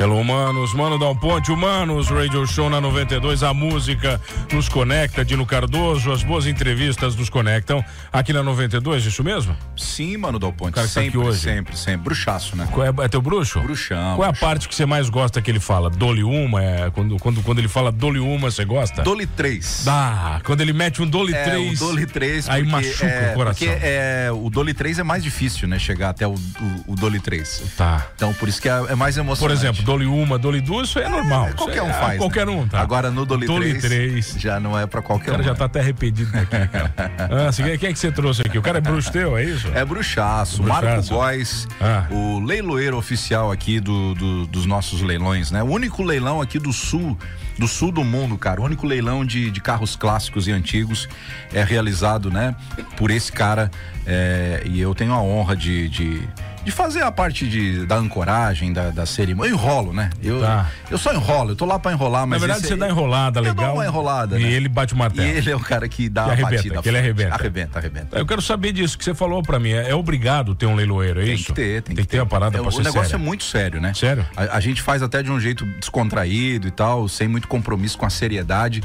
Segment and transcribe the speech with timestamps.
[0.00, 4.18] Hello, humanos, mano Dal Ponte, humanos, Radio Show na 92, a música
[4.50, 9.54] nos conecta, Dino Cardoso, as boas entrevistas nos conectam aqui na 92, isso mesmo?
[9.76, 11.40] Sim, mano Dal Ponte, cara sempre, tá aqui hoje.
[11.40, 12.66] sempre, sempre, bruxaço, né?
[12.72, 13.60] Qual é, é teu bruxo?
[13.60, 14.16] Bruxão.
[14.16, 14.48] Qual é a bruxão.
[14.48, 15.90] parte que você mais gosta que ele fala?
[15.90, 19.02] Dole uma, é, quando, quando, quando ele fala dole uma, você gosta?
[19.02, 19.84] Dole 3.
[19.86, 21.78] Ah, quando ele mete um dole É, 3.
[21.78, 22.48] o Dole 3.
[22.48, 23.68] Aí machuca é, o coração.
[23.68, 25.78] Porque é, o Dole 3 é mais difícil, né?
[25.78, 27.74] Chegar até o, o, o Dole 3.
[27.76, 28.06] Tá.
[28.16, 29.40] Então, por isso que é, é mais emocionante.
[29.40, 31.48] Por exemplo, dole uma, dole duas, isso é normal.
[31.48, 32.18] Isso Qualquer é- um faz.
[32.18, 32.52] Qualquer né?
[32.52, 32.80] um, tá?
[32.80, 34.34] Agora no Dole, Dole 3, 3.
[34.38, 35.44] já não é pra O qualquer cara um.
[35.44, 36.94] já tá até arrependido daqui, cara.
[37.50, 38.56] Ah, quem é que você trouxe aqui?
[38.58, 39.66] O cara é bruxo teu, é isso?
[39.74, 40.84] É bruxaço, Bruxaço.
[40.84, 42.06] Marco Góes, Ah.
[42.10, 45.62] o leiloeiro oficial aqui do, do- dos nossos leilões, né?
[45.62, 47.18] O único leilão aqui do sul,
[47.58, 48.60] do sul do mundo, cara.
[48.60, 51.08] O único leilão de, de carros clássicos e antigos
[51.52, 52.54] é realizado, né?
[52.96, 53.70] Por esse cara.
[54.06, 56.22] é, e eu tenho a honra de, de,
[56.64, 59.50] de fazer a parte de, da ancoragem, da, da cerimônia.
[59.50, 60.10] Eu enrolo, né?
[60.22, 60.68] Eu, Tá.
[60.90, 62.40] eu só enrolo, eu tô lá pra enrolar, Na mas.
[62.40, 63.66] verdade, esse- você dá enrolada eu legal.
[63.66, 64.50] dou uma enrolada, E né?
[64.52, 65.28] ele bate o E martelo.
[65.28, 66.82] ele é o cara que dá Que a arrebenta, batida.
[66.82, 67.34] que ele arrebenta.
[67.34, 68.18] Arrebenta, arrebenta.
[68.18, 69.70] Eu quero saber disso que você falou pra mim.
[69.72, 71.46] É, é obrigado ter um leiloeiro, é Tem isso?
[71.46, 73.14] que ter, tem, que ter a parada É, pra O negócio séria.
[73.14, 73.92] é muito sério, né?
[73.94, 74.26] Sério?
[74.36, 78.04] A, a gente faz até de um jeito descontraído e tal, sem muito compromisso com
[78.06, 78.82] a seriedade,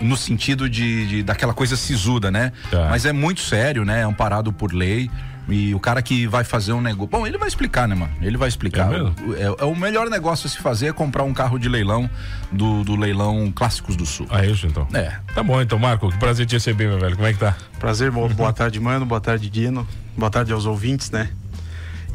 [0.00, 2.52] no sentido de, de- daquela coisa sisuda, né?
[2.70, 2.88] Tá.
[2.90, 4.00] Mas é muito sério, né?
[4.00, 5.10] É amparado por lei.
[5.46, 7.06] E o cara que vai fazer um negócio.
[7.10, 8.10] Bom, ele vai explicar, né, mano?
[8.22, 8.90] Ele vai explicar.
[8.92, 8.96] É
[9.42, 12.08] é, é o melhor negócio a se fazer é comprar um carro de leilão
[12.50, 14.26] do, do leilão Clássicos do Sul.
[14.30, 14.88] Ah, é isso então?
[14.94, 15.12] É.
[15.34, 16.10] Tá bom, então, Marco.
[16.10, 17.14] Que prazer te receber, meu velho.
[17.14, 17.54] Como é que tá?
[17.78, 21.28] Prazer, bo- boa tarde, mano, boa tarde, Dino, boa tarde aos ouvintes, né?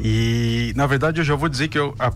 [0.00, 2.12] E, na verdade, eu já vou dizer que eu- a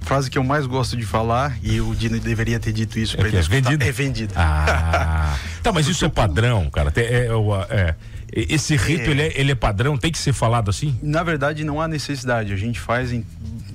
[0.00, 3.18] frase que eu mais gosto de falar, e o Dino deveria ter dito isso É
[3.20, 3.84] pra ele é vendido?
[3.84, 4.34] é vendido.
[4.36, 5.34] Ah.
[5.62, 6.92] tá, mas isso é padrão, cara.
[6.96, 7.94] É, é o- é.
[8.32, 9.10] Esse rito, É.
[9.10, 9.96] ele, é, ele é padrão?
[9.96, 10.98] Tem que ser falado assim?
[11.02, 13.24] Na verdade, não há necessidade, a gente faz em-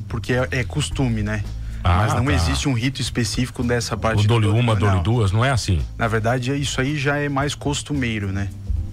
[0.08, 1.44] porque é, é costume, né?
[1.84, 2.32] Ah, Mas não tá.
[2.34, 4.20] existe um rito específico dessa parte.
[4.20, 4.80] O do dole uma, não.
[4.80, 5.82] dole duas, não é assim.
[5.98, 8.48] Na verdade, isso aí já é mais costumeiro, né?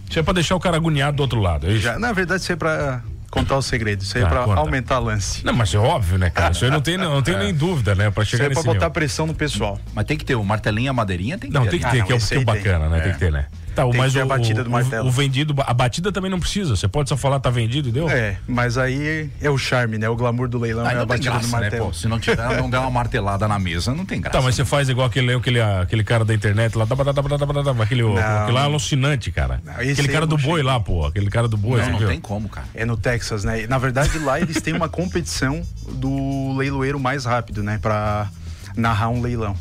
[0.08, 1.82] Isso é pra deixar o cara agoniado do outro lado, é isso?
[1.82, 3.00] Já, na verdade, isso é pra
[3.30, 4.58] contar o segredo, isso aí Tá, é pra conta.
[4.58, 5.44] aumentar a lance.
[5.46, 6.50] Não, mas é óbvio, né, cara?
[6.50, 8.10] Isso aí não tem, não tem nem dúvida, né?
[8.10, 8.90] Pra Isso chegar aí é pra nesse botar nível.
[8.90, 9.78] pressão no pessoal.
[9.94, 11.70] Mas tem que ter o martelinho e a madeirinha, tem que Não, ter.
[11.70, 11.96] tem que ali.
[11.98, 12.46] ter, Ah, que é o, não, que é o esse aí tem.
[12.72, 12.98] bacana, né?
[12.98, 13.00] É.
[13.02, 13.46] Tem que ter, né?
[13.80, 15.08] Tá, Tem que mas ter o, a batida do o- martelo.
[15.08, 16.76] o vendido, a batida também não precisa.
[16.76, 18.08] Você pode só falar, tá vendido e deu?
[18.10, 20.08] É, mas aí é o charme, né?
[20.08, 21.86] O glamour do leilão Aí é a não batida graça, do né, martelo.
[21.86, 21.92] pô?
[21.92, 24.36] Se não tiver, não der uma martelada na mesa, não tem graça.
[24.38, 27.12] Tá, mas você faz igual aquele, aquele, aquele cara da internet lá, dá, dá, dá,
[27.12, 29.60] dá, dá, dá, dá, aquele, aquele lá é alucinante, cara.
[29.64, 31.06] Não, aquele cara do não boi lá, pô.
[31.06, 32.08] Aquele cara do boi, Não, não viu?
[32.08, 32.66] tem como, cara.
[32.74, 33.66] É no Texas, né?
[33.66, 35.62] Na verdade, lá eles têm uma competição
[35.92, 37.78] do leiloeiro mais rápido, né?
[37.80, 38.28] Pra
[38.76, 39.56] narrar um leilão.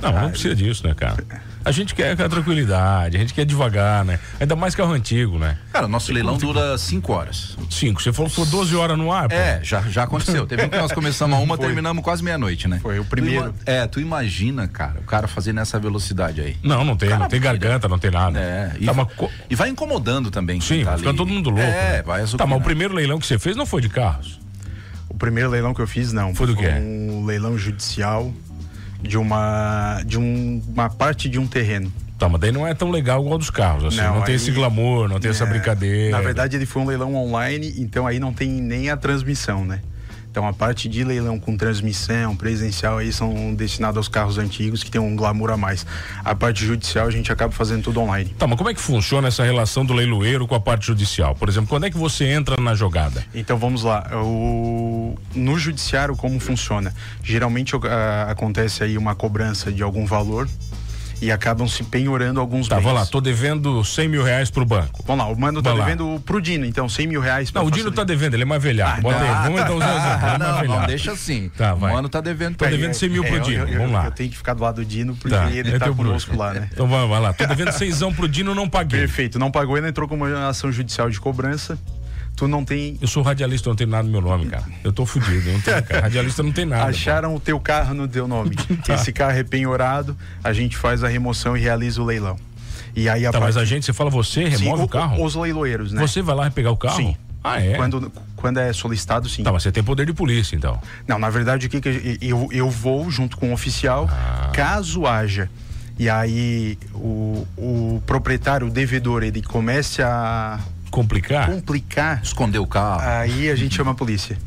[0.00, 1.16] Não, não precisa disso, né, cara?
[1.64, 4.18] A gente quer com a tranquilidade, a gente quer devagar, né?
[4.40, 5.58] Ainda mais carro antigo, né?
[5.72, 7.56] Cara, nosso leilão dura 5 horas.
[7.68, 9.34] Cinco, você falou que foi 12 horas no ar, pô.
[9.34, 10.46] É, já, já aconteceu.
[10.46, 11.66] Teve um que nós começamos a uma, Foi.
[11.66, 12.78] terminamos quase meia-noite, né?
[12.80, 13.46] Foi o Tu primeiro.
[13.46, 16.56] ima- É, tu imagina, cara, o cara fazer nessa velocidade aí.
[16.62, 18.38] Não, não tem, Cara, não tem garganta, não tem nada.
[18.40, 19.08] É, e, Tá, mas
[19.50, 20.60] e vai incomodando também.
[20.60, 21.02] Sim, tá ali.
[21.02, 21.62] todo mundo louco.
[21.64, 22.02] É, né?
[22.02, 24.40] vai Tá, mas o primeiro leilão que você fez não foi de carros.
[25.08, 26.34] O primeiro leilão que eu fiz, não.
[26.34, 26.68] Foi do quê?
[26.80, 28.32] Um leilão judicial
[29.02, 31.92] de uma, de um- uma parte de um terreno.
[32.18, 33.96] Tá, mas daí não é tão legal igual dos carros, assim.
[33.98, 36.10] Não, Não, tem aí- esse glamour, não tem essa É, brincadeira.
[36.16, 39.80] Na verdade, ele foi um leilão online, então aí não tem nem a transmissão, né?
[40.30, 44.90] Então a parte de leilão com transmissão, presencial aí são destinados aos carros antigos que
[44.90, 45.86] tem um glamour a mais.
[46.24, 48.34] A parte judicial a gente acaba fazendo tudo online.
[48.38, 51.34] Tá, mas como é que funciona essa relação do leiloeiro com a parte judicial?
[51.34, 53.24] Por exemplo, quando é que você entra na jogada?
[53.34, 54.08] Então vamos lá.
[54.14, 55.16] O...
[55.34, 56.94] No judiciário, como funciona?
[57.22, 60.48] Geralmente ah, acontece aí uma cobrança de algum valor
[61.20, 62.84] e acabam se penhorando alguns Tá, bens.
[62.84, 65.02] vamos lá, tô devendo 100 mil reais pro banco.
[65.06, 65.84] Vamos lá, o mano tá Vai lá.
[65.86, 67.52] devendo pro Dino, então 100 mil reais.
[67.52, 69.02] Não, o Dino tá devendo, ele é mais velhado.
[69.02, 71.50] Bota aí, vamos então usar o é mais não, não, deixa assim.
[71.56, 71.90] Tá, vai.
[71.90, 72.94] O mano tá devendo Tô devendo ele.
[72.94, 74.04] 100 mil pro É, eu- Dino, eu, vamos lá.
[74.06, 76.36] Eu tenho que ficar do lado do Dino porque Tá, ele é tá conosco bruxo.
[76.36, 76.68] lá, né?
[76.72, 79.00] Então vamos vai lá, tô devendo 100 pro Dino, não paguei.
[79.00, 81.78] Perfeito, não pagou, ele entrou com uma ação judicial de cobrança.
[82.38, 82.96] Tu não tem.
[83.00, 84.64] Eu sou radialista, não tem nada no meu nome, cara.
[84.84, 86.02] Eu tô fudido, não tem, cara.
[86.02, 86.84] Radialista não tem nada.
[86.84, 86.88] pô.
[86.90, 88.54] Acharam o teu carro no teu nome.
[88.86, 88.94] Tá.
[88.94, 92.36] Esse carro é penhorado, a gente faz a remoção e realiza o leilão.
[92.94, 94.88] E aí a Tá, mas parte- a gente, você fala você, Sim, remove o, o-
[94.88, 95.24] carro?
[95.24, 96.00] Os leiloeiros, né?
[96.00, 96.96] Você vai lá pegar o carro?
[96.96, 97.16] Sim.
[97.42, 97.74] Ah, é?
[97.74, 99.42] Quando, quando é solicitado, sim.
[99.42, 100.80] Tá, mas você tem poder de polícia, então.
[101.08, 104.50] Não, na verdade, o que, que eu, eu vou junto com o oficial, Ah.
[104.54, 105.50] caso haja.
[105.98, 111.50] E aí o, o proprietário, o devedor, ele comece a Complicar?
[111.50, 113.00] complicar, Esconder o carro.
[113.02, 114.38] aí a gente chama a polícia.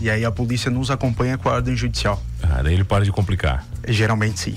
[0.00, 2.22] E aí a polícia nos acompanha com a ordem judicial.
[2.42, 3.66] Ah, daí ele para de complicar.
[3.86, 4.54] Geralmente sim.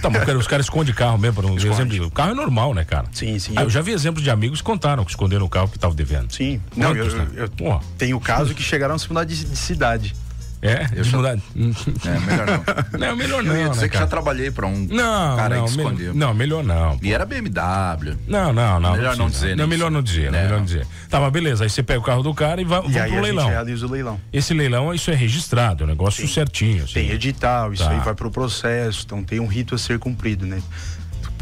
[0.00, 1.82] Tá, mas os caras escondem carro mesmo, por um Esconde.
[1.96, 2.06] exemplo.
[2.06, 3.06] O carro é normal, né, cara?
[3.12, 3.54] Sim, sim.
[3.56, 5.92] Ah, eu já vi exemplos de amigos que contaram que esconderam o carro que tava
[5.92, 6.32] devendo.
[6.32, 6.60] Sim.
[6.76, 7.26] Não, eu, Quantos, né?
[7.34, 7.80] eu Pô.
[7.98, 10.14] tenho caso que chegaram a se mudar de, de cidade.
[10.62, 10.86] É?
[10.94, 11.32] Eu de já- mudar.
[11.34, 12.64] É, melhor não.
[12.98, 13.56] Não, melhor Eu não.
[13.56, 16.14] ia dizer né, que já trabalhei pra um Não, cara aí não, que me- escondeu.
[16.14, 16.98] não, melhor não.
[17.02, 18.16] E era BMW.
[18.26, 18.92] Não, não, não.
[18.92, 20.42] Melhor não dizer Não, melhor não dizer, não, É.
[20.44, 20.86] melhor não dizer.
[21.10, 21.64] Tá, mas beleza.
[21.64, 23.48] Aí você pega o carro do cara e vai E vamos aí pro leilão.
[23.48, 24.20] realiza o leilão.
[24.32, 26.84] Esse leilão, isso é registrado, é um negócio certinho.
[26.84, 26.94] assim.
[26.94, 27.90] Tem edital, isso Tá.
[27.90, 30.60] aí vai pro processo, então tem um rito a ser cumprido, né?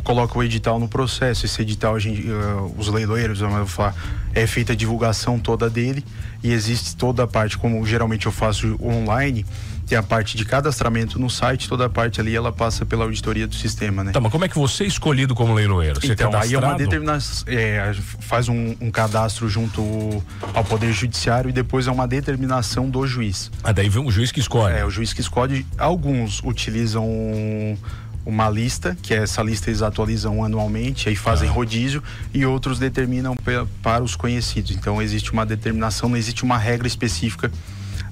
[0.04, 2.32] Coloca o edital no processo, esse edital, gente, eh,
[2.76, 3.94] os leiloeiros, eu vou falar,
[4.34, 6.04] é feita a divulgação toda dele
[6.42, 9.46] e existe toda a parte, como geralmente eu faço online,
[9.86, 13.46] tem a parte de cadastramento no site, toda a parte ali ela passa pela auditoria
[13.46, 14.12] do sistema, né?
[14.12, 16.00] Tá, mas como é que você é escolhido como leiloeiro?
[16.00, 17.44] Você Então, aí é uma determinação.
[17.46, 19.82] É, faz um, um cadastro junto
[20.54, 23.50] ao Poder Judiciário e depois é uma determinação do juiz.
[23.62, 24.74] Ah, daí vem um juiz que escolhe.
[24.74, 25.66] É, o juiz que escolhe.
[25.78, 27.06] Alguns utilizam
[28.26, 31.52] uma lista, que é essa lista eles atualizam anualmente, aí fazem Ah.
[31.52, 33.36] rodízio, e outros determinam
[33.82, 34.70] para os conhecidos.
[34.70, 37.50] Então existe uma determinação, não existe uma regra específica.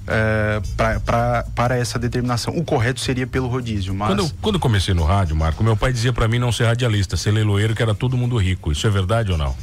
[0.05, 2.53] é, pra- pra- para essa determinação.
[2.57, 4.09] O correto seria pelo rodízio, mas.
[4.09, 7.31] Quando, quando comecei no rádio, Marco, meu pai dizia pra mim não ser radialista, ser
[7.31, 8.69] leiloeiro, que era todo mundo rico.
[8.69, 9.55] Isso é verdade ou não?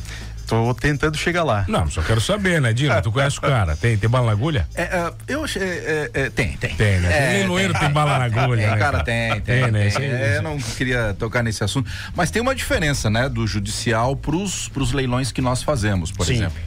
[0.50, 1.64] Tô tentando chegar lá.
[1.68, 3.00] Não, só quero saber, né, Dino?
[3.00, 3.76] Tu conhece o cara?
[3.76, 4.66] Tem, tem bala na agulha?
[4.74, 5.62] É, é, eu achei.
[5.62, 6.74] é, é, tem, tem.
[6.74, 7.08] Tem, né?
[7.08, 9.62] Tem É, leiloeiro, tem bala na agulha, Tem, né, cara, tem, tem.
[9.62, 9.88] Tem, né?
[9.88, 10.04] tem.
[10.04, 11.90] É, eu não queria tocar nesse assunto.
[12.14, 16.34] Mas tem uma diferença, né, do judicial pros, pros leilões que nós fazemos, por Sim.
[16.34, 16.58] exemplo.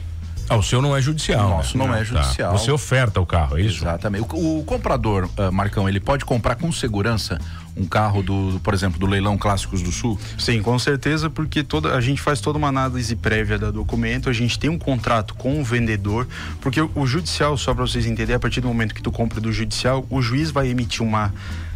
[0.48, 1.46] Ah, o seu não é judicial.
[1.46, 1.86] O nosso né?
[1.86, 2.04] não é Tá.
[2.04, 2.52] judicial.
[2.58, 3.82] Você oferta o carro, é isso?
[3.82, 4.26] Exatamente.
[4.34, 7.38] O, o comprador, ah, Marcão, ele pode comprar com segurança
[7.76, 10.18] um carro do, por exemplo, do leilão Clássicos do Sul?
[10.38, 14.32] Sim, com certeza, porque toda, a gente faz toda uma análise prévia do documento, a
[14.32, 16.26] gente tem um contrato com o vendedor,
[16.60, 19.52] porque o, judicial, só para vocês entenderem, a partir do momento que tu compra do
[19.52, 21.32] judicial, o juiz vai emitir uma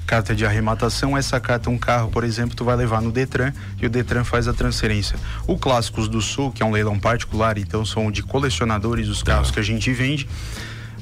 [0.07, 3.85] carta de arrematação, essa carta, um carro, por exemplo, tu vai levar no Detran e
[3.85, 5.19] o Detran faz a transferência.
[5.47, 9.51] O Clássicos do Sul, que é um leilão particular, então são de colecionadores os carros
[9.51, 10.27] que a gente vende,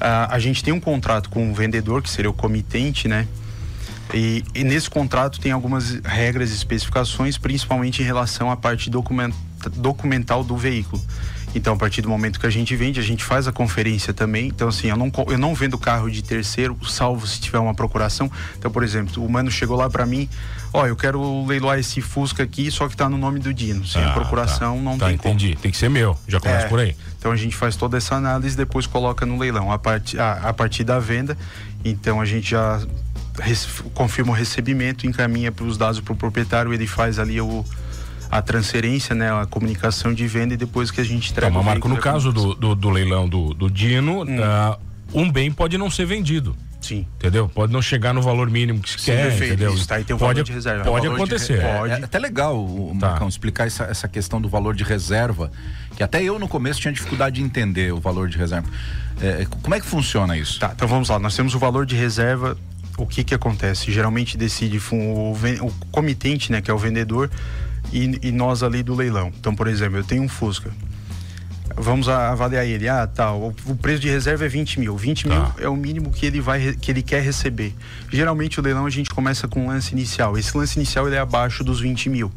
[0.01, 3.29] ah, a gente tem um contrato com o vendedor, que seria o comitente, né?
[4.15, 9.33] E, e nesse contrato tem algumas regras e especificações, principalmente em relação à parte document,
[9.75, 11.03] documental do veículo.
[11.55, 14.49] Então, a partir do momento que a gente vende, a gente faz a conferência também.
[14.49, 18.31] Então, assim, eu não, eu não vendo carro de terceiro, salvo se tiver uma procuração.
[18.59, 20.29] Então, por exemplo, o mano chegou lá para mim,
[20.71, 23.87] ó, eu quero leiloar esse Fusca aqui, só que tá no nome do Dino.
[23.87, 24.83] Sem Ah, a procuração, tá.
[24.83, 25.35] não tá, tem como.
[25.35, 25.57] entendi.
[25.57, 26.17] Tem que ser meu.
[26.29, 26.95] Já começa É, por aí.
[27.19, 29.73] Então a gente faz toda essa análise depois coloca no leilão.
[29.73, 31.39] A, part, a, a partir da venda,
[31.83, 32.83] então a gente já
[33.95, 37.65] confirma o recebimento, encaminha para os dados para o proprietário, ele faz ali o,
[38.31, 41.51] a transferência, né, a comunicação de venda e depois que a gente entrega.
[41.53, 44.43] mas o Marco, no veículo, caso do, do, do leilão do, do Dino, Hum.
[44.43, 44.79] ah,
[45.15, 46.57] um bem pode não ser vendido.
[46.81, 47.05] Sim.
[47.17, 47.49] Entendeu?
[47.49, 49.55] Pode não chegar no valor mínimo que se Sim, quer, perfeito.
[49.55, 49.75] entendeu?
[49.75, 50.85] Isso, tá aí tem um pode, valor de reserva.
[50.85, 51.59] Pode Valor de acontecer.
[51.59, 51.93] re- É, Pode.
[51.95, 53.09] é até legal, o Tá.
[53.09, 55.51] Marcão, explicar essa, essa questão do valor de reserva,
[55.97, 58.69] que até eu no começo tinha dificuldade de entender o valor de reserva.
[59.21, 60.61] É, como é que funciona isso?
[60.61, 61.19] Tá, então vamos lá.
[61.19, 62.57] Nós temos o valor de reserva.
[62.99, 63.93] O que que acontece?
[63.93, 67.31] Geralmente decide o, o comitente, né, que é o vendedor,
[67.93, 69.31] e, e nós ali do leilão.
[69.39, 70.71] Então, por exemplo, eu tenho um Fusca.
[71.79, 72.89] Vamos avaliar ele.
[72.89, 73.33] Ah, tá.
[73.33, 74.97] O, preço de reserva é 20 mil.
[74.97, 75.35] 20 Tá.
[75.35, 77.75] mil é o mínimo que ele vai, que ele quer receber.
[78.11, 80.39] Geralmente o leilão a gente começa com um lance inicial.
[80.39, 82.33] Esse lance inicial ele é abaixo dos 20 mil.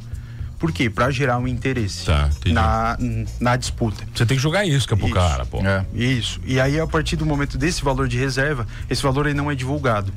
[0.57, 0.89] Por quê?
[0.89, 2.97] Para gerar um interesse Tá, na,
[3.39, 4.03] na disputa.
[4.13, 5.15] Você tem que jogar isca pro Isso.
[5.15, 5.65] cara, pô.
[5.65, 5.85] É.
[5.93, 6.41] Isso.
[6.45, 9.55] E aí, a partir do momento desse valor de reserva, esse valor ele não é
[9.55, 10.11] divulgado.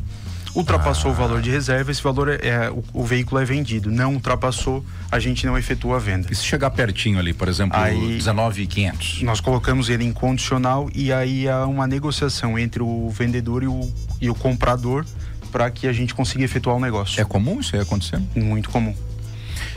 [0.55, 1.15] Ultrapassou Ah.
[1.15, 3.91] o valor de reserva, esse valor é, é- o, o veículo é vendido.
[3.91, 6.29] Não ultrapassou, a gente não efetua a venda.
[6.31, 9.23] E se chegar pertinho ali, por exemplo, Aí- 19,500?
[9.23, 13.93] Nós colocamos ele em condicional e aí há uma negociação entre o vendedor e o,
[14.21, 15.07] e o comprador
[15.51, 17.21] para que a gente consiga efetuar o negócio.
[17.21, 18.21] É comum isso aí acontecer?
[18.35, 18.95] muito comum.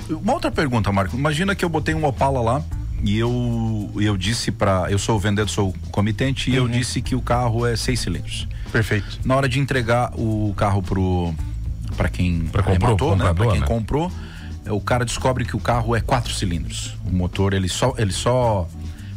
[0.09, 1.15] Uma outra pergunta, Marco.
[1.17, 2.63] Imagina que eu botei um Opala lá
[3.03, 6.69] e eu, eu disse para Eu sou o vendedor, sou o comitente, e eu Uhum.
[6.69, 8.47] disse que o carro é seis cilindros.
[8.71, 9.19] Perfeito.
[9.23, 11.33] Na hora de entregar o carro pro
[11.95, 13.17] para quem Pra comprou, arrematou, né?
[13.17, 13.67] Pra comprador, quem né?
[13.67, 14.11] comprou,
[14.69, 16.97] o cara descobre que o carro é quatro cilindros.
[17.05, 18.67] O motor ele só ele só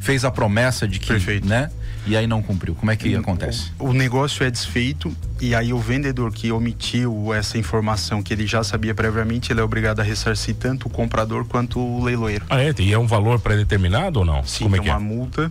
[0.00, 1.46] fez a promessa de que, Perfeito.
[1.46, 1.70] Hum, né?
[2.06, 2.74] E aí não cumpriu.
[2.74, 3.70] Como é que acontece?
[3.78, 8.46] O, o negócio é desfeito e aí o vendedor que omitiu essa informação que ele
[8.46, 12.46] já sabia previamente, ele é obrigado a ressarcir tanto o comprador quanto o leiloeiro.
[12.48, 12.72] Ah, é?
[12.78, 14.42] E é um valor pré-determinado ou não?
[14.44, 14.82] Sim, Como é é?
[14.82, 15.50] uma multa.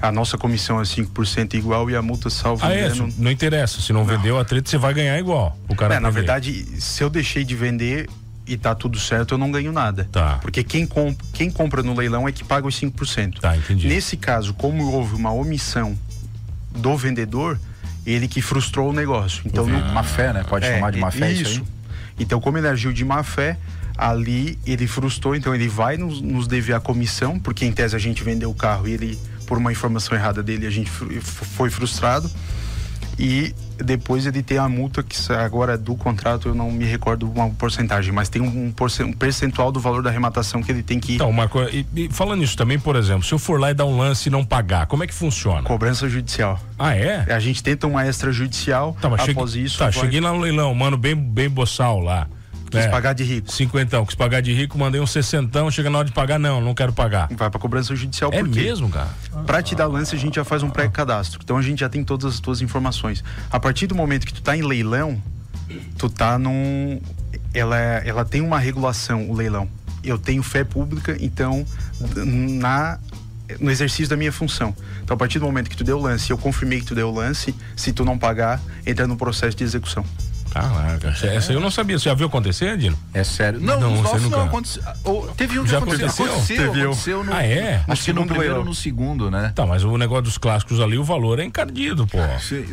[0.00, 2.86] A nossa comissão é 5% igual e a multa, salvo Ah, é?
[2.86, 3.12] engano.
[3.18, 3.80] Não interessa.
[3.80, 5.58] Se não, vendeu a treta, você vai ganhar igual.
[5.68, 8.08] O cara É, na verdade, se eu deixei de vender
[8.46, 10.08] e tá tudo certo, eu não ganho nada.
[10.12, 10.38] Tá.
[10.40, 13.40] Porque quem, comp quem compra no leilão é que paga os 5%.
[13.40, 13.88] Tá, entendi.
[13.88, 15.98] Nesse caso, como houve uma omissão
[16.76, 17.58] do vendedor,
[18.06, 19.42] ele que frustrou o negócio.
[19.44, 19.72] Então, vi.
[19.72, 20.44] no, Má fé, né?
[20.48, 21.60] Pode É, chamar de má fé isso, isso.
[21.60, 21.66] aí?
[22.20, 23.58] Então, como ele agiu de má fé,
[23.96, 27.98] ali ele frustrou, então ele vai nos, nos dever a comissão, porque em tese a
[27.98, 32.30] gente vendeu o carro e ele, por uma informação errada dele, a gente foi frustrado.
[33.18, 33.52] e
[33.82, 38.12] depois ele tem a multa que agora do contrato eu não me recordo uma porcentagem,
[38.12, 38.72] mas tem um,
[39.16, 41.14] percentual do valor da arrematação que ele tem que.
[41.14, 43.86] Então, Marco, e, e falando isso também, por exemplo, se eu for lá e dar
[43.86, 45.62] um lance e não pagar, como é que funciona?
[45.62, 46.60] Cobrança judicial.
[46.78, 47.32] Ah, é?
[47.32, 48.96] A gente tenta uma extrajudicial.
[49.00, 49.78] Tá, após isso.
[49.78, 49.92] Tá, vai...
[49.92, 52.28] cheguei lá no leilão, mano, bem, bem boçal lá.
[52.70, 53.50] Quis é, pagar de rico.
[53.50, 56.74] Cinquentão, quis pagar de rico, mandei um sessentão, chega na hora de pagar, não, não
[56.74, 57.28] quero pagar.
[57.30, 59.08] Vai pra cobrança judicial É mesmo, cara?
[59.46, 61.40] Pra te dar lance, a gente já faz um pré-cadastro.
[61.42, 63.24] Então a gente já tem todas as tuas informações.
[63.50, 65.20] A partir do momento que tu tá em leilão,
[65.96, 67.00] tu tá num.
[67.54, 69.68] Ela, é, ela tem uma regulação, o leilão.
[70.04, 71.66] Eu tenho fé pública, então,
[72.24, 72.98] na
[73.60, 74.74] no exercício da minha função.
[75.02, 77.08] Então, a partir do momento que tu deu o lance, eu confirmei que tu deu
[77.08, 80.04] o lance, se tu não pagar, entra no processo de execução.
[80.62, 81.36] Caraca, é.
[81.36, 81.98] essa eu não sabia.
[81.98, 82.98] Você já viu acontecer, Dino?
[83.14, 83.60] É sério?
[83.60, 84.36] Não, não, você nunca...
[84.36, 84.82] não aconteceu.
[85.36, 86.24] teve um já aconteceu.
[86.26, 87.82] Aconteceu, teve aconteceu no, ah, é?
[87.86, 89.52] Acho que no primeiro ou no segundo, né?
[89.54, 92.18] Tá, mas o negócio dos clássicos ali, o valor é encardido, pô.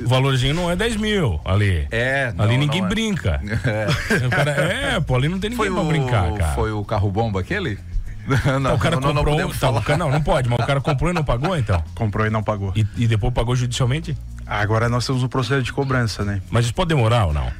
[0.04, 1.88] O valorzinho não é 10 mil ali.
[1.92, 2.88] É, não, Ali ninguém é.
[2.88, 3.42] brinca.
[3.66, 3.88] É.
[4.30, 6.54] Cara, é, pô, ali não tem ninguém foi pra o, brincar, cara.
[6.54, 7.80] Foi o carro bomba aquele?
[8.62, 9.38] Não, o cara não, comprou.
[9.38, 11.84] Não, tá, cara, não, não pode, mas o cara comprou e não pagou, então?
[11.94, 12.74] Comprou e não pagou.
[12.76, 14.18] E, e depois pagou judicialmente?
[14.46, 16.42] Agora nós temos um processo de cobrança, né?
[16.50, 17.52] Mas isso pode demorar ou não?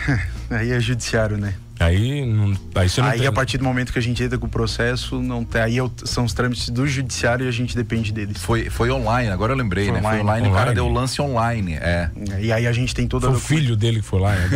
[0.50, 1.54] aí é judiciário, né?
[1.80, 3.26] Aí, não, aí você não Aí tem...
[3.26, 5.82] a partir do momento que a gente entra com o processo, não tem, aí é
[6.04, 8.40] são os trâmites do judiciário e a gente depende deles.
[8.40, 9.98] Foi, foi online, agora eu lembrei, foi né?
[9.98, 12.10] Online, foi online, online, o cara deu lance online, é.
[12.40, 13.44] E aí a gente tem toda foi a docu...
[13.44, 14.48] o filho dele que foi lá, né?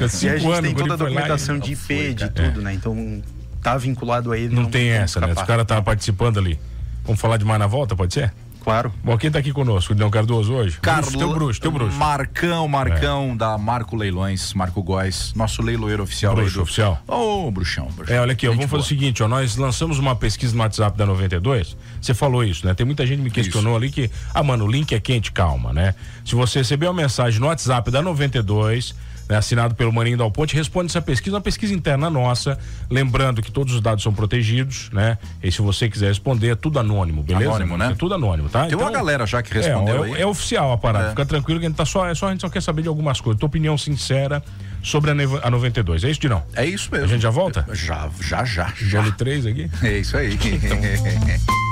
[0.22, 2.64] e a gente tem toda a documentação de IP, foi, de tudo, é.
[2.64, 2.74] né?
[2.74, 3.22] Então
[3.62, 4.54] tá vinculado a ele.
[4.54, 5.32] Não, não tem essa, né?
[5.32, 6.58] Os caras tá participando ali.
[7.04, 8.32] Vamos falar de mais na volta, pode ser?
[8.66, 8.92] Claro.
[9.04, 9.94] Bom, quem tá aqui conosco?
[9.94, 10.80] Leão Cardoso hoje?
[10.80, 11.96] Carlos, teu bruxo, teu bruxo.
[11.96, 13.36] Marcão, Marcão é.
[13.36, 16.34] da Marco Leilões, Marco Góes, nosso leiloeiro oficial.
[16.34, 17.00] Bruxo oficial.
[17.06, 18.16] Ô, oh, bruxão, bruxão.
[18.16, 20.98] É, olha aqui, ó, vamos fazer o seguinte, ó, nós lançamos uma pesquisa no WhatsApp
[20.98, 22.74] da 92, você falou isso, né?
[22.74, 23.84] Tem muita gente que me questionou isso.
[23.84, 25.94] ali que, ah, mano, o link é quente, calma, né?
[26.24, 28.96] Se você recebeu uma mensagem no WhatsApp da 92,
[29.28, 32.58] né, assinado pelo Maninho Dal Ponte, responde essa pesquisa, uma pesquisa interna nossa,
[32.90, 35.18] lembrando que todos os dados são protegidos, né?
[35.42, 37.50] E se você quiser responder, é tudo anônimo, beleza?
[37.50, 37.92] Anônimo, né?
[37.92, 38.60] É tudo anônimo, tá?
[38.60, 41.10] Tem então, uma galera já que respondeu é, é, é oficial a parada, é.
[41.10, 42.88] fica tranquilo que a gente tá só, é só, a gente só quer saber de
[42.88, 44.42] algumas coisas, tua opinião sincera
[44.82, 46.42] sobre a, a 92, é isso, Dinão?
[46.54, 47.06] É isso mesmo.
[47.06, 47.66] A gente já volta?
[47.72, 48.72] Já, já, já.
[48.76, 49.10] Já.
[49.12, 49.70] 3 aqui?
[49.82, 50.34] É isso aí.
[50.38, 51.56] então...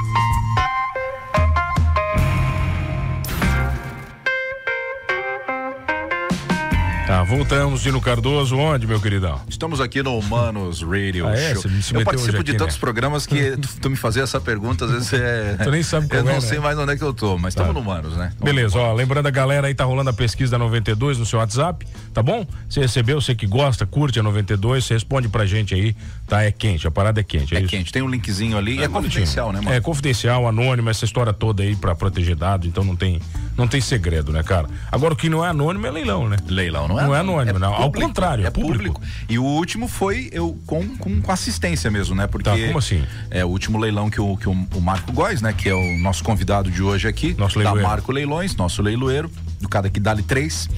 [7.15, 9.41] Tá, voltamos, Dino Cardoso, onde, meu queridão?
[9.49, 11.55] Estamos aqui no Humanos Radio ah, é?
[11.55, 11.71] Show.
[11.95, 12.81] eu participo aqui, de tantos né?
[12.81, 15.57] programas que tu, tu, me fazia essa pergunta, às vezes é.
[15.63, 16.41] tu nem sabe como Eu é, não né?
[16.41, 17.73] sei mais onde é que eu tô, mas estamos tá.
[17.73, 18.33] no Humanos, né?
[18.43, 21.87] Beleza, ó, lembrando a galera aí, tá rolando a pesquisa da 92 no seu WhatsApp,
[22.13, 22.45] tá bom?
[22.69, 25.95] Você recebeu, você que gosta, curte a 92, você responde pra gente aí,
[26.27, 26.43] tá?
[26.43, 27.55] É quente, a parada é quente.
[27.55, 29.77] É, é quente, tem um linkzinho ali, é, é confidencial, né, mano?
[29.77, 33.21] É confidencial, anônimo, essa história toda aí pra proteger dados, então não tem,
[33.57, 34.69] não tem segredo, né, cara?
[34.91, 36.37] Agora o que não é anônimo é leilão, né?
[36.49, 38.95] Leilão não é Não é anônimo, é não ao contrário, é, é público.
[38.95, 39.03] público.
[39.29, 42.27] E o último foi eu com, com, com assistência mesmo, né?
[42.27, 42.51] Porque.
[42.51, 43.05] Tá, como assim?
[43.31, 45.53] É o último leilão que o, que o, o Marco Góes, né?
[45.53, 47.35] Que é o nosso convidado de hoje aqui.
[47.39, 47.83] Nosso leiloeiro.
[47.83, 49.31] Da Marco Leilões, nosso leiloeiro.
[49.61, 50.69] Do cada que dá-lhe três.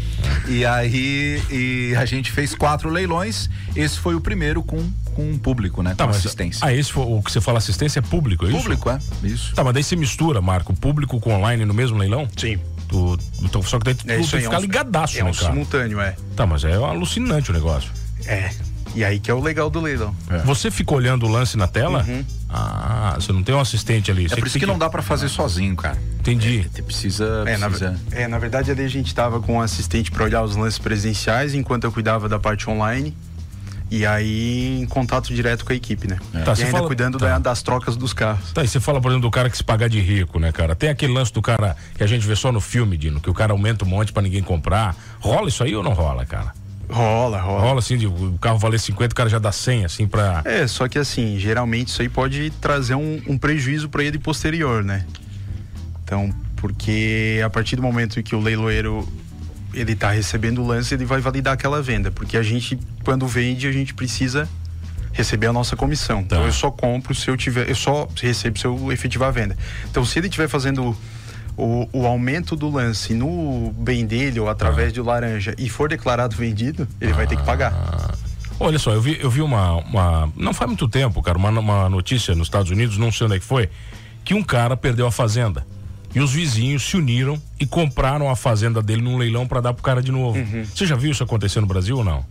[0.48, 3.48] E aí e a gente fez quatro leilões.
[3.74, 5.94] Esse foi o primeiro com com público, né?
[5.96, 6.60] Tá, com assistência.
[6.64, 9.24] Ah, esse foi, o que você fala assistência é público, é público, isso?
[9.24, 9.26] é.
[9.26, 9.54] Isso.
[9.54, 12.28] Tá, mas daí você mistura, Marco, público com online no mesmo leilão?
[12.36, 12.58] Sim.
[12.86, 13.16] Tu,
[13.50, 15.30] tu, só que daí tu, é, tu tem que ficar é um, ligadaço, é né,
[15.30, 15.52] um cara?
[15.52, 16.14] simultâneo, é.
[16.36, 17.90] Tá, mas é alucinante o negócio.
[18.26, 18.50] É.
[18.94, 20.14] E aí que é o legal do leilão.
[20.30, 20.38] É.
[20.38, 22.04] Você fica olhando o lance na tela?
[22.06, 22.24] Uhum.
[22.48, 24.26] Ah, você não tem um assistente ali.
[24.26, 25.98] É por isso que, que, não dá para fazer sozinho, cara.
[26.32, 26.68] Entendi.
[26.76, 27.44] É, precisa.
[27.46, 27.90] É, precisa...
[28.10, 30.78] Na, é, na verdade, ali a gente tava com um assistente para olhar os lances
[30.78, 33.16] presenciais enquanto eu cuidava da parte online.
[33.88, 36.18] E aí, em contato direto com a equipe, né?
[36.34, 36.40] É.
[36.40, 36.86] Tá, e ainda fala...
[36.88, 37.38] cuidando tá.
[37.38, 38.52] das trocas dos carros.
[38.52, 40.74] Tá, e você fala, por exemplo, do cara que se pagar de rico, né, cara?
[40.74, 43.34] Tem aquele lance do cara que a gente vê só no filme, Dino, que o
[43.34, 44.96] cara aumenta um monte para ninguém comprar.
[45.20, 46.52] Rola isso aí ou não rola, cara?
[46.90, 47.60] Rola, rola.
[47.60, 50.42] Rola assim, de, o carro valer 50, o cara já dá 100, assim, pra.
[50.44, 54.82] É, só que assim, geralmente isso aí pode trazer um, um prejuízo para ele posterior,
[54.82, 55.04] né?
[56.06, 59.06] Então, porque a partir do momento em que o leiloeiro
[59.74, 63.66] ele está recebendo o lance, ele vai validar aquela venda, porque a gente, quando vende,
[63.66, 64.48] a gente precisa
[65.12, 66.22] receber a nossa comissão.
[66.22, 66.36] Tá.
[66.36, 69.56] Então eu só compro se eu tiver, eu só recebo se eu efetivar a venda.
[69.90, 70.96] Então se ele estiver fazendo
[71.56, 74.92] o, o, aumento do lance no bem dele ou através ah.
[74.92, 77.16] de laranja e for declarado vendido, ele ah.
[77.16, 77.72] vai ter que pagar.
[77.74, 78.14] Ah.
[78.60, 80.32] Olha só, eu vi, eu vi uma, uma.
[80.36, 83.38] Não faz muito tempo, cara, uma, uma notícia nos Estados Unidos, não sei onde é
[83.40, 83.68] que foi,
[84.24, 85.66] que um cara perdeu a fazenda.
[86.16, 89.82] E os vizinhos se uniram e compraram a fazenda dele num leilão para dar pro
[89.82, 90.38] cara de novo.
[90.38, 90.64] Uhum.
[90.64, 92.24] Você já viu isso acontecer no Brasil ou não?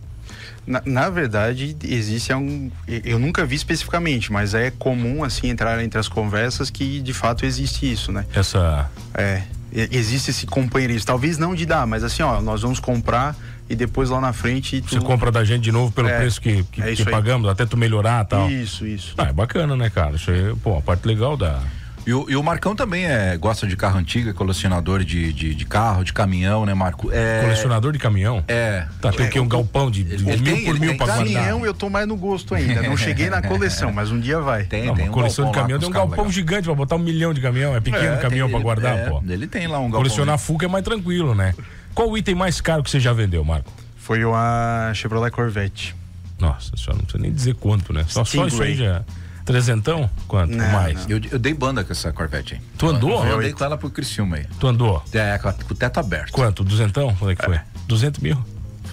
[0.66, 2.68] Na, na, verdade, existe um.
[2.88, 7.46] Eu nunca vi especificamente, mas é comum assim entrar entre as conversas que de fato
[7.46, 8.26] existe isso, né?
[8.34, 8.90] Essa.
[9.14, 9.44] É.
[9.72, 11.06] existe esse companheirismo.
[11.06, 13.36] Talvez não de dar, mas assim, ó, nós vamos comprar
[13.70, 14.80] e depois lá na frente.
[14.80, 14.96] Tu...
[14.96, 17.64] Você compra da gente de novo pelo é, preço que, que, é que pagamos, até
[17.64, 18.50] tu melhorar e tal.
[18.50, 19.14] Isso, isso.
[19.16, 20.16] Ah, é bacana, né, cara?
[20.16, 21.62] Isso aí, pô, a parte legal da.
[22.06, 25.52] E o, e o, Marcão também é, gosta de carro antigo, é colecionador de, de,
[25.56, 27.10] de carro, de caminhão, né, Marco?
[27.12, 27.40] É...
[27.42, 28.44] Colecionador de caminhão?
[28.46, 28.86] É.
[29.00, 29.40] Tá, tem o que?
[29.40, 31.24] Um galpão de, de mil tem, por mil pra guardar?
[31.24, 34.62] Caminhão eu tô mais no gosto ainda, não cheguei na coleção, mas um dia vai.
[34.62, 35.08] Tem, Não, tem.
[35.08, 36.32] Um coleção de caminhão tem um galpão legal.
[36.32, 39.20] gigante pra botar um milhão de caminhão, é pequeno é, caminhão pra guardar, é, pô.
[39.26, 40.02] Ele tem lá um galpão.
[40.02, 41.54] Colecionar Fuca é mais tranquilo, né?
[41.92, 43.72] Qual o item mais caro que você já vendeu, Marco?
[43.96, 45.96] Foi uma Chevrolet Corvette.
[46.38, 48.04] Nossa senhora, não precisa nem dizer quanto, né?
[48.06, 49.02] Só, só isso aí já...
[49.46, 50.10] Trezentão?
[50.26, 51.06] Quanto não, mais?
[51.06, 51.16] Não.
[51.16, 52.60] Eu, eu, dei banda com essa Corvette aí.
[52.76, 53.24] Tu andou?
[53.24, 54.46] Eu, andei com ela pro Criciúma aí.
[54.58, 55.02] Tu andou?
[55.12, 56.32] É, com, o teto aberto.
[56.32, 56.64] Quanto?
[56.64, 57.14] Duzentão?
[57.14, 57.54] Quanto é que foi?
[57.54, 57.64] É.
[57.86, 58.36] Duzentos mil?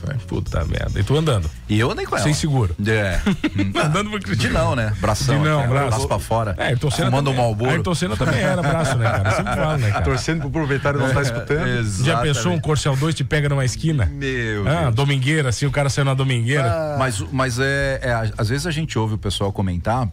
[0.06, 0.14] Foi.
[0.28, 1.00] Puta merda.
[1.00, 1.50] E tu andando?
[1.68, 2.24] E eu andei com ela.
[2.24, 2.76] Sem seguro.
[2.86, 3.20] É.
[3.84, 4.48] andando pro Criciúma.
[4.48, 4.94] De não, né?
[5.00, 5.40] Bração.
[5.40, 5.88] De não, aqui, braço.
[5.88, 6.56] braço pra fora.
[6.60, 7.80] É, torcendo Manda um Malboro.
[7.80, 9.32] A torcendo também era braço, né, cara?
[9.32, 10.04] Sempre fala, né, cara?
[10.04, 11.68] Torcendo pro proprietário não estar tá escutando.
[11.68, 12.06] Exatamente.
[12.06, 14.06] Já pensou um Corcel 2 te pega numa esquina?
[14.06, 14.96] Meu Ah, Deus.
[14.96, 16.72] domingueira, assim, o cara saiu na domingueira.
[16.72, 16.96] Ah.
[17.00, 20.08] Mas, mas é, é, às vezes a gente ouve o pessoal comentar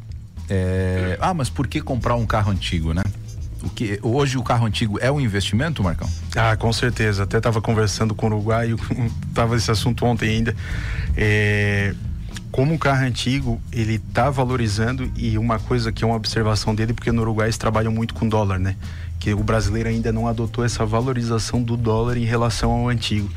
[0.50, 3.02] é, ah, mas por que comprar um carro antigo, né?
[3.62, 6.08] O que, hoje o carro antigo é um investimento, Marcão?
[6.34, 7.22] Ah, com certeza.
[7.22, 8.74] Até estava conversando com o Uruguai,
[9.28, 10.56] estava esse assunto ontem ainda.
[11.16, 11.94] É,
[12.50, 16.92] como o carro antigo, ele está valorizando e uma coisa que é uma observação dele,
[16.94, 18.74] porque no Uruguai eles trabalham muito com dólar, né?
[19.20, 23.30] Que o brasileiro ainda não adotou essa valorização do dólar em relação ao antigo.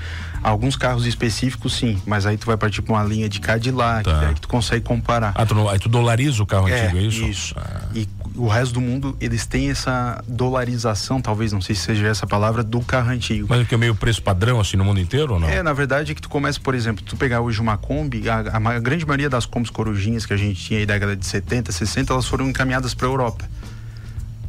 [0.43, 4.27] Alguns carros específicos, sim, mas aí tu vai partir para uma linha de Cadillac, tá.
[4.27, 5.31] que, que tu consegue comparar.
[5.35, 7.23] Ah, tu, aí tu dolariza o carro é, antigo, é isso?
[7.25, 7.55] Isso.
[7.57, 7.81] Ah.
[7.95, 12.25] E o resto do mundo, eles têm essa dolarização, talvez, não sei se seja essa
[12.25, 13.47] palavra, do carro antigo.
[13.49, 15.47] Mas é que é meio preço padrão, assim, no mundo inteiro ou não?
[15.47, 18.39] É, na verdade é que tu começa, por exemplo, tu pegar hoje uma Kombi, a,
[18.39, 21.25] a, a grande maioria das Kombis corujinhas que a gente tinha aí da década de
[21.25, 23.45] 70, 60, elas foram encaminhadas para a Europa.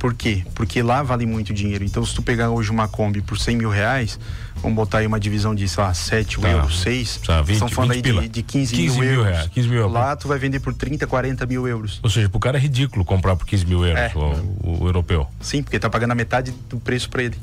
[0.05, 0.45] Por quê?
[0.55, 1.83] Porque lá vale muito dinheiro.
[1.83, 4.21] Então, se tu pegar hoje uma Kombi por 100 mil reais,
[4.57, 6.51] vamos botar aí uma divisão de, sei lá, 7 tá.
[6.51, 7.21] euros, 6.
[7.27, 9.33] Tá, 20, estão falando aí de, de 15, 15 mil, mil euros.
[9.33, 12.01] Reais, 15 mil lá tu vai vender por 30, 40 mil euros.
[12.03, 14.13] Ou seja, pro cara é ridículo comprar por 15 mil euros é.
[14.15, 15.27] o, o, europeu.
[15.41, 17.39] Sim, porque tá pagando a metade do preço para ele.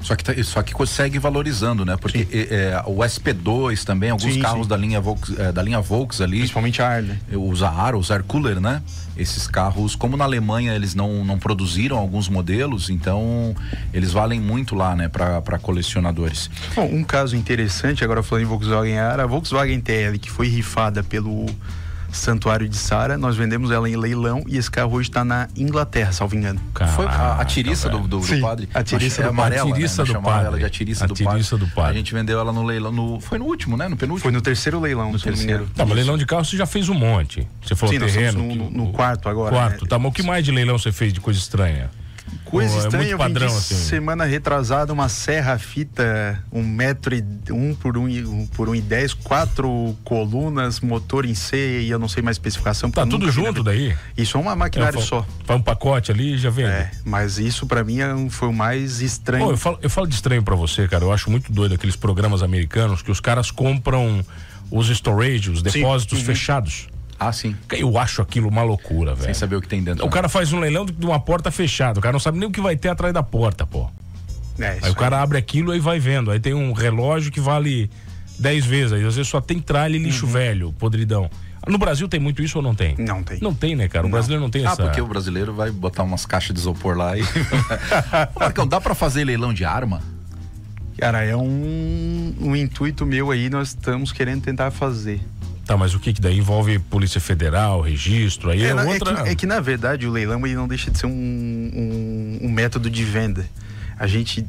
[0.00, 1.96] Só que, tá, só que consegue valorizando, né?
[1.96, 4.68] Porque é, o SP2 também, alguns sim, carros sim.
[4.68, 6.38] Da, linha Volks, é, da linha Volks ali.
[6.38, 7.18] Principalmente a Arle.
[7.32, 8.80] Os Aar, os Air Cooler, né?
[9.16, 13.54] Esses carros, como na Alemanha eles não, não produziram alguns modelos, então
[13.92, 15.08] eles valem muito lá, né?
[15.08, 16.48] Para colecionadores.
[16.76, 21.02] Bom, um caso interessante, agora falando em Volkswagen Aar, a Volkswagen TL, que foi rifada
[21.02, 21.46] pelo
[22.10, 23.16] Santuário de Sara.
[23.18, 26.60] Nós vendemos ela em leilão e esse carro hoje está na Inglaterra, salvo engano.
[26.74, 28.68] Caraca, Foi a, a tiriça do, do, do, padre?
[28.72, 30.12] A tiriça do amarela, a tiriça né?
[30.12, 30.46] do padre.
[30.46, 31.66] ela de a tiriça, a do, tiriça padre.
[31.66, 31.90] do padre.
[31.90, 33.88] A gente vendeu ela no leilão, no, foi no último, né?
[33.88, 34.22] No penúltimo?
[34.22, 35.68] Foi no terceiro leilão, no terceiro.
[35.74, 37.46] Tá, mas leilão de carro você já fez um monte.
[37.62, 38.38] Você falou Sim, terreno.
[38.38, 39.54] No, no, no, quarto agora.
[39.54, 39.88] Quarto, né?
[39.88, 41.90] tá, mas o que mais de leilão você fez de coisa estranha?
[42.50, 43.74] Coisa oh, estranha, é eu padrão, assim.
[43.74, 48.80] semana retrasada uma serra fita, um metro e um por um, um por um e
[48.80, 52.90] dez, quatro colunas, motor em C e eu não sei mais especificação.
[52.90, 53.94] Tá tudo junto daí?
[54.16, 55.26] Isso é uma maquinário é, só.
[55.44, 56.64] Faz um pacote ali e já vem.
[56.64, 59.46] É, mas isso para mim é foi o mais estranho.
[59.46, 61.04] Oh, eu, falo, eu falo de estranho para você, cara.
[61.04, 64.24] Eu acho muito doido aqueles programas americanos que os caras compram
[64.70, 66.24] os storage, os depósitos Sim.
[66.24, 66.34] Uhum.
[66.34, 66.88] fechados.
[67.18, 67.56] Ah, sim.
[67.70, 69.26] Eu acho aquilo uma loucura, velho.
[69.26, 70.06] Sem saber o que tem dentro.
[70.06, 71.98] O cara faz um leilão de uma porta fechada.
[71.98, 73.90] O cara não sabe nem o que vai ter atrás da porta, pô.
[74.58, 75.22] É, aí o cara aí.
[75.22, 76.30] abre aquilo e vai vendo.
[76.30, 77.90] Aí tem um relógio que vale
[78.38, 78.92] 10 vezes.
[78.92, 80.32] Aí às vezes só tem tralha e lixo uhum.
[80.32, 81.28] velho, podridão.
[81.66, 82.94] No Brasil tem muito isso ou não tem?
[82.98, 83.38] Não tem.
[83.40, 84.06] Não tem, né, cara?
[84.06, 84.12] O não.
[84.12, 84.82] brasileiro não tem ah, essa.
[84.82, 87.22] Ah, porque o brasileiro vai botar umas caixas de isopor lá e.
[88.38, 90.00] Marcão, dá pra fazer leilão de arma?
[90.96, 95.20] Cara, é um, um intuito meu aí, nós estamos querendo tentar fazer.
[95.68, 99.12] Tá, mas o que que daí envolve Polícia Federal, registro, aí é, é outra...
[99.12, 102.38] É que, é que, na verdade o leilão ele não deixa de ser um, um,
[102.40, 103.44] um, método de venda.
[103.98, 104.46] A gente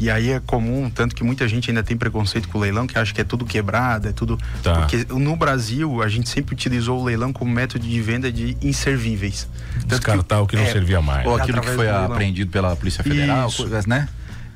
[0.00, 2.98] e aí é comum, tanto que muita gente ainda tem preconceito com o leilão, que
[2.98, 4.38] acha que é tudo quebrado, é tudo.
[4.62, 4.76] Tá.
[4.76, 9.46] Porque no Brasil a gente sempre utilizou o leilão como método de venda de inservíveis.
[9.86, 11.26] Descartar que, o que não é, servia mais.
[11.26, 14.08] Ou aquilo que foi apreendido pela Polícia Federal, coisas, né?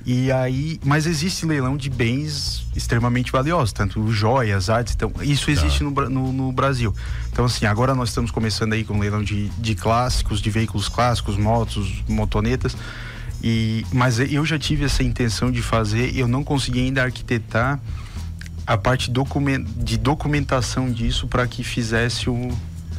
[0.07, 5.81] E aí, mas existe leilão de bens extremamente valiosos, tanto joias, artes, então isso existe
[5.81, 5.85] tá.
[5.85, 6.95] no, no, no, Brasil.
[7.33, 11.37] Então assim, agora nós estamos começando aí com leilão de, de clássicos, de veículos clássicos,
[11.37, 12.77] motos, motonetas.
[13.43, 17.81] E, mas eu já tive essa intenção de fazer, eu não consegui ainda arquitetar
[18.65, 22.49] a parte de documentação disso para que fizesse o,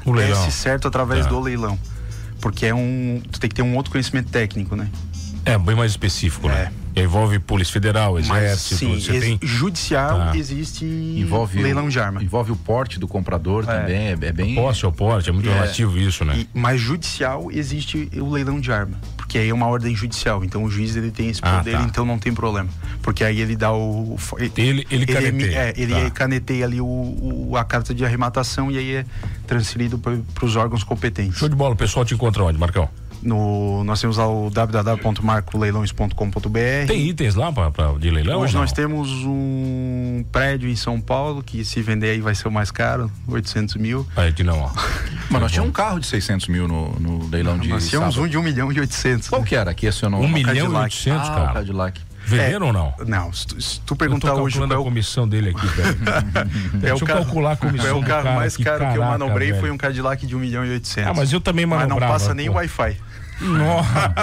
[0.04, 0.52] o leilão.
[0.52, 1.30] certo através tá.
[1.30, 1.80] do leilão.
[2.42, 3.22] Porque é um.
[3.32, 4.90] Tu tem que ter um outro conhecimento técnico, né?
[5.54, 6.72] É, bem mais específico, né?
[6.96, 9.40] É envolve Polícia Federal, Exército, Mas, sim, tem...
[9.44, 10.38] judicial tá.
[10.38, 12.24] existe envolve leilão de arma.
[12.24, 13.68] Envolve o porte do comprador é.
[13.68, 14.54] também, é, é bem...
[14.54, 15.54] O posse ao porte, é muito é.
[15.54, 16.36] relativo isso, né?
[16.40, 19.00] E, mas judicial existe o leilão de arma.
[19.16, 21.84] Porque aí é uma ordem judicial, então o juiz ele tem esse Ah, poder, tá.
[21.84, 22.70] então não tem problema.
[23.04, 24.18] Porque aí ele dá o.
[24.58, 25.28] Ele- ele caneteia.
[25.28, 26.10] emi- é, ele Tá.
[26.10, 29.06] caneteia ali o, o- a carta de arrematação e aí é
[29.46, 31.38] transferido para os órgãos competentes.
[31.38, 32.90] Show de bola, o pessoal te encontra onde, Marcão?
[33.28, 36.88] No, nós temos lá o www.marcoleilões.com.br.
[36.88, 38.40] Tem itens lá pra, pra- de leilão?
[38.40, 38.76] Hoje nós não?
[38.76, 43.12] temos um prédio em São Paulo que se vender aí vai ser o mais caro,
[43.28, 44.08] 800 mil.
[44.16, 44.70] Aí que não, ó.
[45.30, 48.28] Mas nós tínhamos um carro de 600 mil no, no leilão de Nós tínhamos sábado.
[48.28, 49.28] um de 1 milhão e 800.
[49.28, 49.72] Qual que era?
[49.72, 50.84] Aqui acionou Um milhão e Cadillac.
[50.84, 51.54] oitocentos, ah, o cara.
[51.54, 52.02] Cadillac.
[52.26, 52.94] Venderam ou não?
[53.06, 55.52] Não, se tu, se tu Eu tô perguntar hoje qual a é o comissão dele
[55.56, 55.96] aqui, velho.
[56.76, 58.84] É Deixa o eu carro- calcular a comissão É o do carro mais caro que
[58.98, 59.62] eu caraca, manobrei velho.
[59.62, 61.10] foi um Cadillac de 1 milhão e 800.
[61.10, 62.56] Ah, mas eu também Mas não manobrava, passa nem pô.
[62.56, 62.98] Wi-Fi.
[63.42, 64.14] Nossa.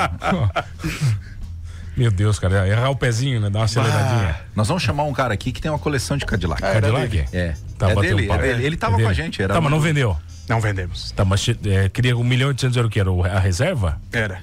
[1.96, 3.48] Meu Deus, cara, errar o pezinho, né?
[3.48, 4.36] Dar uma aceleradinha.
[4.54, 6.62] Nós vamos chamar um cara aqui que tem uma coleção de Cadillac.
[6.64, 7.08] Ah, era Cadillac?
[7.08, 7.28] dele.
[7.32, 7.54] É.
[7.78, 8.66] Tá, é dele, um é dele.
[8.66, 9.22] Ele tava É com a dele.
[9.22, 9.40] gente.
[9.40, 10.16] Era Tá, mas não vendeu.
[10.48, 11.12] Não vendemos.
[11.12, 12.98] Tá, mas é, queria um milhão e oitocentos era o que?
[12.98, 14.00] Era a reserva?
[14.12, 14.40] Era.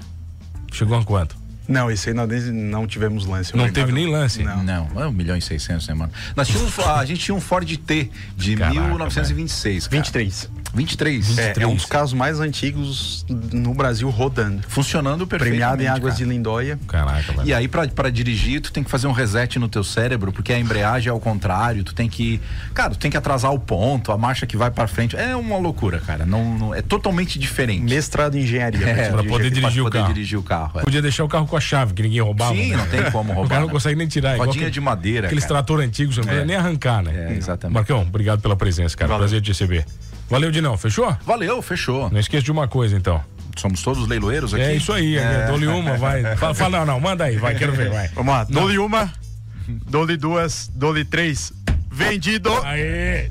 [0.72, 1.36] Chegou a quanto?
[1.68, 3.56] Não, esse aí nós não tivemos lance.
[3.56, 4.42] Não Eu teve nem lance?
[4.42, 4.62] Não.
[4.62, 6.12] Não, é um milhão e seiscentos, né, mano?
[6.36, 9.86] Nós tínhamos, a gente tinha um Ford T de Caraca, 1926.
[9.86, 9.96] Cara.
[10.02, 10.50] 23.
[10.74, 11.38] 23.
[11.38, 11.74] É, é um 23.
[11.76, 14.62] dos carros mais antigos no Brasil rodando.
[14.68, 15.58] Funcionando perfeitamente.
[15.60, 16.24] Premiado em águas cara.
[16.24, 16.78] de Lindóia.
[16.88, 17.46] Caraca, velho.
[17.46, 20.52] E aí, pra, pra dirigir, tu tem que fazer um reset no teu cérebro, porque
[20.52, 22.40] a embreagem é ao contrário, tu tem que.
[22.74, 25.14] Cara, tu tem que atrasar o ponto, a marcha que vai pra frente.
[25.16, 26.24] É uma loucura, cara.
[26.24, 27.82] Não, não- é totalmente diferente.
[27.82, 28.86] Mestrado em engenharia.
[28.86, 30.14] É, pra poder pra dirigir o poder carro.
[30.14, 30.78] dirigir o carro.
[30.80, 30.82] é.
[30.82, 32.54] Podia deixar o carro com a chave, que ninguém roubava.
[32.54, 32.76] Sim, né?
[32.78, 33.48] não tem como O roubar.
[33.50, 33.72] cara não né?
[33.74, 34.32] consegue nem tirar.
[34.34, 35.26] igual Rodinha de madeira.
[35.26, 35.54] Aqueles cara.
[35.56, 36.44] trator antigos, não É.
[36.44, 37.32] nem arrancar, né?
[37.32, 37.74] É, exatamente.
[37.74, 39.08] Marcão, obrigado pela presença, cara.
[39.08, 39.20] Valeu.
[39.26, 39.84] Prazer te receber.
[40.30, 40.78] Valeu, Dinão.
[40.78, 41.14] Fechou?
[41.26, 42.08] Valeu, fechou.
[42.10, 43.20] Não esqueça de uma coisa, então.
[43.56, 44.62] Somos todos leiloeiros aqui.
[44.62, 45.46] É isso aí, É.
[45.46, 46.22] dou-lhe uma, vai.
[46.36, 48.08] Fala, fala, não, não, manda aí, vai, quero ver, vai.
[48.08, 48.44] Vamos lá.
[48.44, 49.12] Dou-lhe uma,
[49.68, 51.52] dou-lhe duas, dou-lhe três.
[51.90, 52.50] Vendido!
[52.64, 53.28] Aê!